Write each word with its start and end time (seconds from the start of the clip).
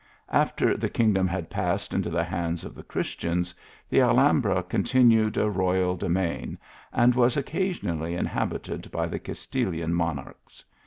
After 0.31 0.75
the 0.75 0.89
kingdom 0.89 1.27
had 1.27 1.51
passed 1.51 1.93
into 1.93 2.09
the 2.09 2.23
hands 2.23 2.63
of 2.63 2.73
the 2.73 2.81
Christians, 2.81 3.53
the 3.87 4.01
Alhambra 4.01 4.63
con 4.63 4.81
tinued 4.81 5.37
a 5.37 5.47
royal 5.47 5.95
demesne, 5.95 6.57
and 6.91 7.13
was 7.13 7.37
occasionally 7.37 8.15
in 8.15 8.25
habited 8.25 8.89
by 8.89 9.05
the 9.05 9.19
Castilian 9.19 9.93
monarchs. 9.93 10.65